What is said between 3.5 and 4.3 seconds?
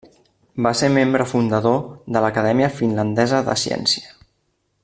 de Ciència.